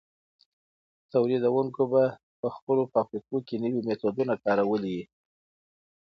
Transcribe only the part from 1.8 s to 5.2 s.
به په خپلو فابریکو کي نوي میتودونه کارولي وي.